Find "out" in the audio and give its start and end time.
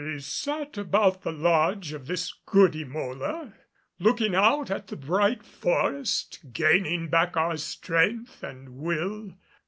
4.33-4.71